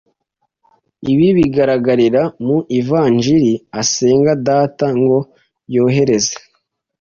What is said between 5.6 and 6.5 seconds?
yohereze